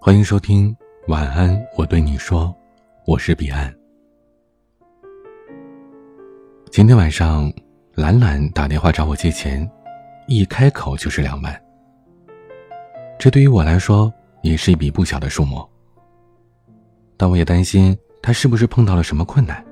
[0.00, 0.74] 欢迎收听
[1.08, 2.54] 晚安，我对你说，
[3.06, 3.74] 我是彼岸。
[6.70, 7.52] 今天晚上，
[7.94, 9.68] 兰兰打电话找我借钱，
[10.28, 11.62] 一开口就是两万。
[13.18, 14.12] 这对于我来说
[14.42, 15.66] 也是一笔不小的数目，
[17.16, 19.64] 但我也担心她是不是碰到了什么困难。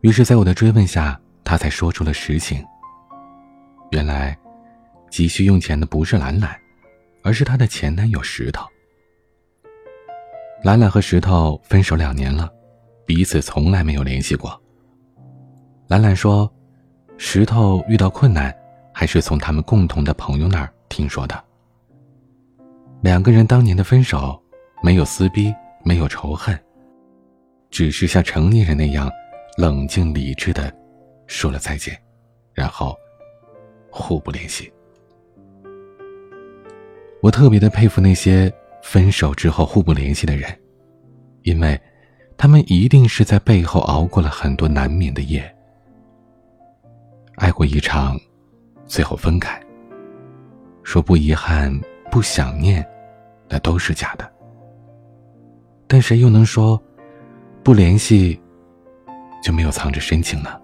[0.00, 2.64] 于是，在我的追问下，她才说出了实情。
[3.90, 4.38] 原来，
[5.10, 6.56] 急需用钱的不是兰兰，
[7.22, 8.66] 而是她的前男友石头。
[10.62, 12.52] 兰兰和石头分手两年了，
[13.06, 14.60] 彼此从来没有联系过。
[15.88, 16.50] 兰兰说，
[17.16, 18.54] 石头遇到困难，
[18.92, 21.42] 还是从他们共同的朋友那儿听说的。
[23.00, 24.40] 两个人当年的分手，
[24.82, 26.58] 没有撕逼，没有仇恨，
[27.70, 29.10] 只是像成年人那样，
[29.56, 30.70] 冷静理智的
[31.26, 31.98] 说了再见，
[32.52, 32.94] 然后
[33.90, 34.70] 互不联系。
[37.22, 38.52] 我特别的佩服那些。
[38.82, 40.50] 分手之后互不联系的人，
[41.42, 41.78] 因为，
[42.34, 45.54] 他们一定是在背后熬过了很多难眠的夜。
[47.36, 48.18] 爱过一场，
[48.86, 49.60] 最后分开。
[50.82, 51.70] 说不遗憾、
[52.10, 52.84] 不想念，
[53.50, 54.28] 那都是假的。
[55.86, 56.82] 但谁又能说，
[57.62, 58.40] 不联系，
[59.42, 60.58] 就没有藏着深情呢？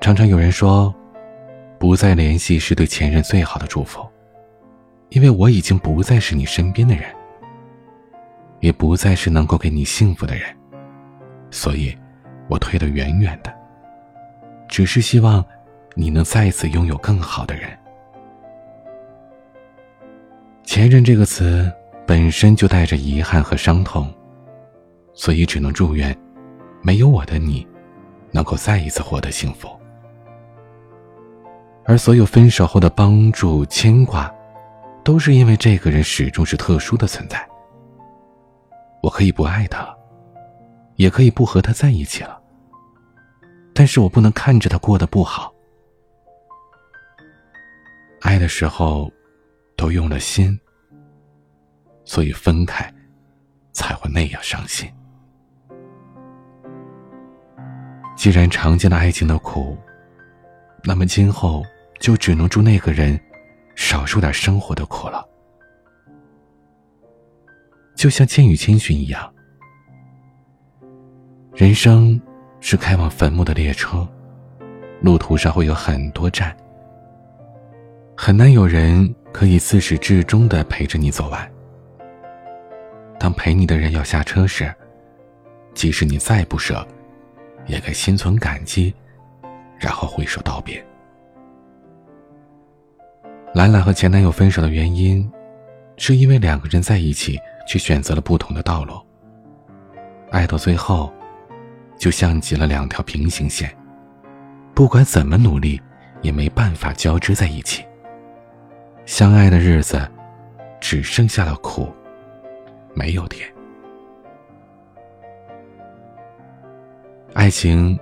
[0.00, 0.94] 常常有人说，
[1.80, 4.06] 不再联系是对前任最好的祝福。
[5.08, 7.04] 因为我已经不再是你身边的人，
[8.60, 10.44] 也不再是能够给你幸福的人，
[11.50, 11.96] 所以，
[12.48, 13.50] 我退得远远的。
[14.68, 15.42] 只是希望，
[15.94, 17.70] 你能再次拥有更好的人。
[20.62, 21.72] 前任这个词
[22.06, 24.12] 本身就带着遗憾和伤痛，
[25.14, 26.14] 所以只能祝愿，
[26.82, 27.66] 没有我的你，
[28.32, 29.79] 能够再一次获得幸福。
[31.90, 34.32] 而所有分手后的帮助、牵挂。
[35.02, 37.44] 都是因为这个人始终是特殊的存在。
[39.02, 39.92] 我可以不爱他，
[40.94, 42.40] 也可以不和他在一起了。
[43.74, 45.52] 但是我不能看着他过得不好。
[48.20, 49.10] 爱的时候，
[49.76, 50.56] 都用了心，
[52.04, 52.88] 所以分开，
[53.72, 54.88] 才会那样伤心。
[58.14, 59.76] 既然尝尽了爱情的苦，
[60.84, 61.64] 那么今后
[62.00, 63.20] 就只能祝那个人。
[63.76, 65.26] 少受点生活的苦了，
[67.94, 69.32] 就像《千与千寻》一样，
[71.54, 72.20] 人生
[72.60, 74.06] 是开往坟墓的列车，
[75.00, 76.54] 路途上会有很多站，
[78.14, 81.50] 很难有人可以自始至终的陪着你走完。
[83.18, 84.70] 当陪你的人要下车时，
[85.72, 86.86] 即使你再不舍，
[87.66, 88.94] 也该心存感激，
[89.78, 90.84] 然后挥手道别。
[93.52, 95.28] 兰兰和前男友分手的原因，
[95.96, 98.94] 是因为两个人在一起却选择了不同的道路。
[100.30, 101.12] 爱到最后，
[101.98, 103.68] 就像极了两条平行线，
[104.72, 105.80] 不管怎么努力，
[106.22, 107.84] 也没办法交织在一起。
[109.04, 110.08] 相爱的日子，
[110.80, 111.92] 只剩下了苦，
[112.94, 113.52] 没有甜。
[117.34, 117.98] 爱情，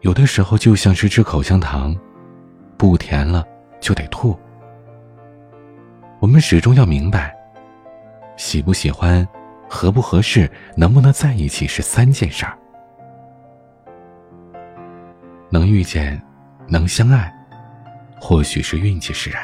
[0.00, 1.94] 有的时候就像是吃口香糖，
[2.78, 3.46] 不甜了
[3.78, 4.34] 就得吐。
[6.22, 7.36] 我们始终要明白，
[8.36, 9.26] 喜不喜欢、
[9.68, 12.56] 合不合适、能不能在一起是三件事儿。
[15.50, 16.22] 能遇见、
[16.68, 17.34] 能相爱，
[18.20, 19.42] 或许是运气使然；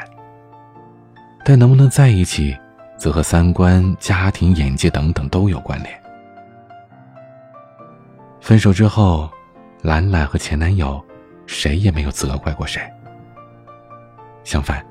[1.43, 2.57] 但能不能在一起，
[2.97, 6.01] 则和三观、家庭、眼界等等都有关联。
[8.39, 9.29] 分手之后，
[9.81, 11.05] 兰兰和前男友，
[11.45, 12.81] 谁也没有责怪过谁。
[14.45, 14.81] 相反。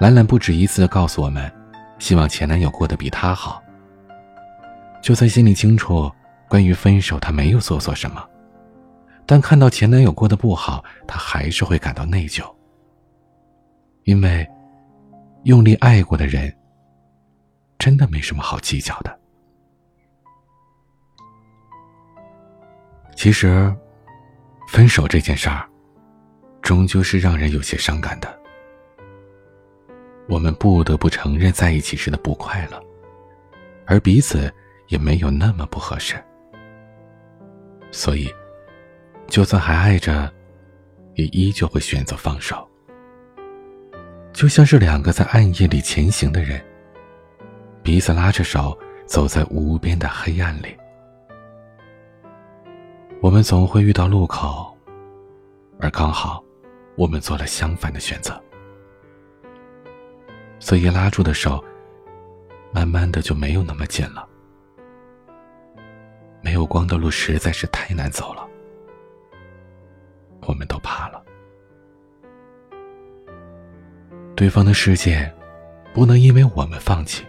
[0.00, 1.52] 兰兰不止一次的告诉我们，
[1.98, 3.62] 希望前男友过得比她好。
[5.02, 6.10] 就算心里清楚，
[6.48, 8.26] 关于分手她没有做错什么，
[9.26, 12.42] 但看到前男友过得不好，她还是会感到内疚。
[14.04, 14.48] 因为，
[15.42, 16.50] 用力爱过的人，
[17.78, 19.20] 真的没什么好计较的。
[23.14, 23.70] 其实，
[24.66, 25.68] 分手这件事儿，
[26.62, 28.39] 终究是让人有些伤感的。
[30.30, 32.80] 我们不得不承认在一起时的不快乐，
[33.84, 34.50] 而彼此
[34.86, 36.14] 也没有那么不合适。
[37.90, 38.32] 所以，
[39.26, 40.32] 就算还爱着，
[41.16, 42.64] 也依旧会选择放手。
[44.32, 46.64] 就像是两个在暗夜里前行的人，
[47.82, 50.76] 彼此拉着手走在无边的黑暗里。
[53.20, 54.72] 我们总会遇到路口，
[55.80, 56.40] 而刚好，
[56.96, 58.40] 我们做了相反的选择。
[60.60, 61.62] 所以拉住的手，
[62.72, 64.28] 慢慢的就没有那么紧了。
[66.42, 68.46] 没有光的路实在是太难走了，
[70.42, 71.22] 我们都怕了。
[74.36, 75.30] 对方的世界，
[75.92, 77.26] 不能因为我们放弃，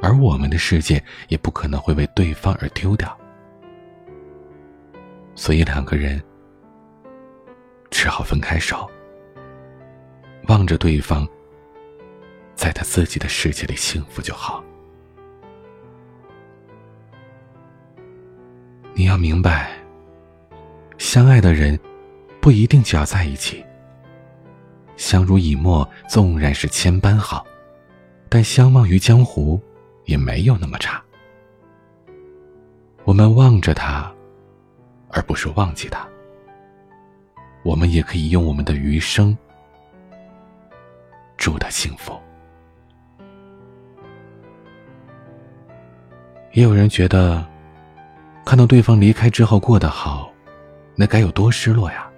[0.00, 3.16] 而我们的世界也不可能会为对方而丢掉。
[5.34, 6.22] 所以两个人
[7.90, 8.88] 只好分开手，
[10.46, 11.26] 望着对方，
[12.54, 14.62] 在他自己的世界里幸福就好。
[18.94, 19.72] 你要明白，
[20.98, 21.78] 相爱的人
[22.40, 23.64] 不一定就要在一起。
[24.96, 27.44] 相濡以沫，纵然是千般好，
[28.28, 29.60] 但相忘于江湖，
[30.04, 31.02] 也没有那么差。
[33.04, 34.12] 我们望着他，
[35.08, 36.06] 而不是忘记他。
[37.64, 39.36] 我们也可以用我们的余生，
[41.36, 42.20] 祝他幸福。
[46.52, 47.44] 也有人觉得。
[48.44, 50.28] 看到对方离开之后过得好，
[50.96, 52.10] 那该有多失落呀！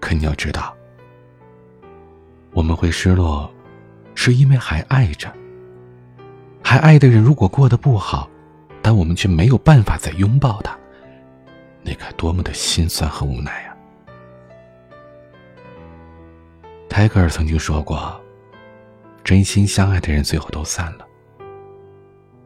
[0.00, 0.74] 可你要知道，
[2.50, 3.48] 我们会失落，
[4.16, 5.32] 是因为还爱着。
[6.64, 8.28] 还爱的人如果过得不好，
[8.82, 10.76] 但我们却没有办法再拥抱他，
[11.84, 13.76] 那该多么的心酸和无奈呀！
[16.88, 18.20] 泰戈尔曾经说过
[19.22, 21.06] ：“真心相爱的人最后都散了，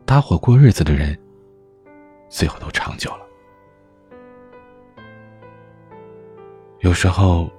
[0.07, 1.19] 搭伙过日子的人。”
[2.29, 3.27] 最后都长久了。
[6.81, 7.51] 有时候，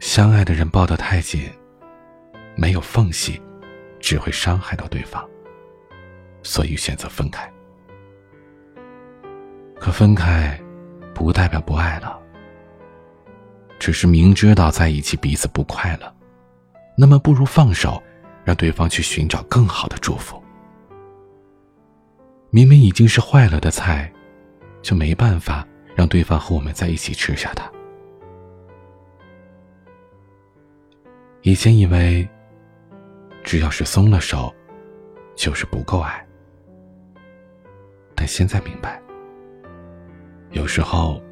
[0.00, 1.48] 相爱的人抱得太紧，
[2.56, 3.40] 没有缝隙，
[4.00, 5.24] 只会伤害到对方，
[6.42, 7.50] 所以选择分开。
[9.78, 10.60] 可分开，
[11.14, 12.20] 不代表不爱了，
[13.78, 16.14] 只是明知道在一起彼此不快乐，
[16.96, 18.02] 那么不如放手，
[18.44, 20.42] 让对方去寻找更好的祝福。
[22.50, 24.10] 明明已经是坏了的菜，
[24.80, 27.70] 就没办法让对方和我们在一起吃下它。
[31.42, 32.26] 以前以为，
[33.44, 34.54] 只要是松了手，
[35.36, 36.26] 就是不够爱，
[38.14, 39.00] 但现在明白，
[40.50, 41.22] 有时候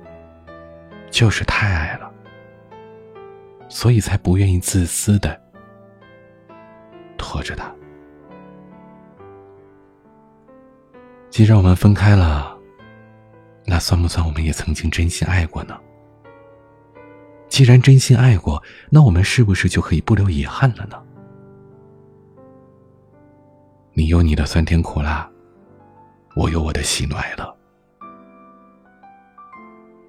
[1.10, 2.12] 就是太爱了，
[3.68, 5.40] 所以才不愿意自私的
[7.16, 7.74] 拖着他。
[11.36, 12.56] 既然我们分开了，
[13.66, 15.78] 那算不算我们也曾经真心爱过呢？
[17.46, 20.96] 既然真心爱过，那我们是不是就可以不留遗憾了呢？
[23.92, 25.30] 你有你的酸甜苦辣，
[26.34, 27.54] 我有我的喜怒哀乐。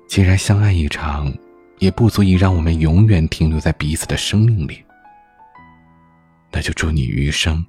[0.08, 1.30] 既然相爱一场，
[1.80, 4.82] 也不足以让我们永远停留在彼此的生命里，
[6.54, 7.66] 那就祝你余生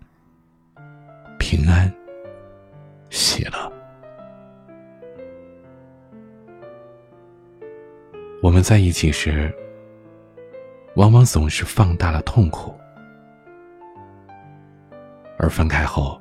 [1.41, 1.93] 平安。
[3.11, 3.73] 喜了。
[8.43, 9.53] 我们在一起时，
[10.95, 12.75] 往往总是放大了痛苦，
[15.39, 16.21] 而分开后，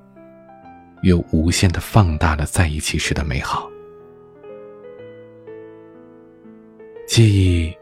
[1.03, 3.69] 又无限的放大了在一起时的美好。
[7.07, 7.75] 记忆，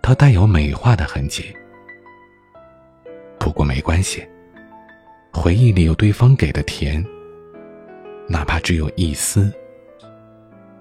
[0.00, 1.54] 它带有美化的痕迹，
[3.38, 4.26] 不过没关系，
[5.32, 7.04] 回忆里有对方给的甜。
[8.26, 9.52] 哪怕只有一丝，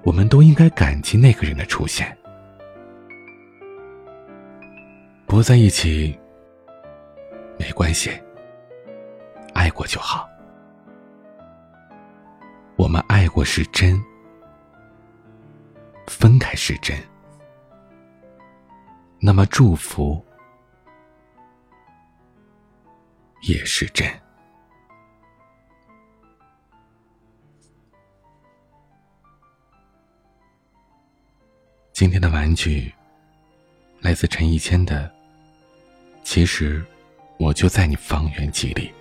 [0.03, 2.17] 我们都应该感激那个人的出现。
[5.25, 6.17] 不在一起
[7.57, 8.11] 没关系，
[9.53, 10.29] 爱过就好。
[12.75, 14.01] 我们爱过是真，
[16.07, 16.97] 分开是真，
[19.19, 20.23] 那么祝福
[23.41, 24.07] 也是真。
[32.03, 32.91] 今天的玩具
[34.01, 35.09] 来自陈一谦的。
[36.21, 36.83] 其实，
[37.37, 38.91] 我就在你方圆几里。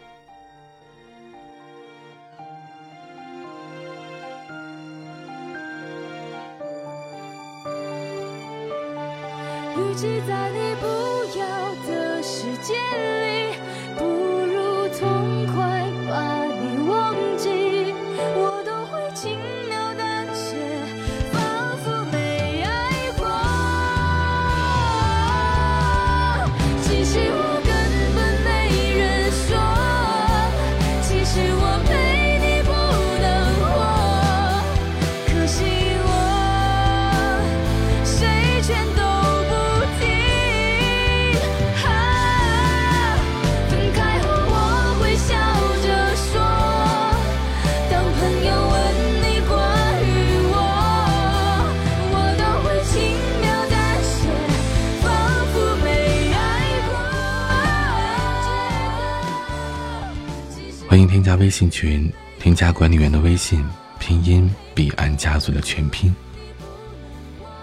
[60.93, 63.67] 欢迎添加微信群，添加管理员的微信，
[63.99, 66.15] 拼音彼岸家族的全拼。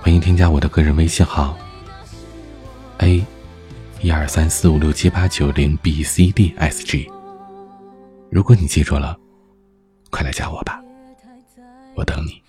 [0.01, 1.55] 欢迎添加我的个人微信号
[2.98, 3.24] a
[4.01, 7.07] 一二三四五六七八九零 b c d s g。
[8.31, 9.15] 如果你记住了，
[10.09, 10.81] 快来加我吧，
[11.93, 12.41] 我等你。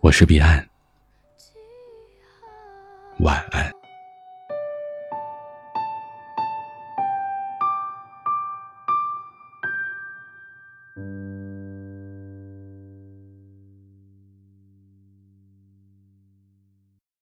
[0.00, 0.68] 我是彼岸，
[3.20, 3.77] 晚安。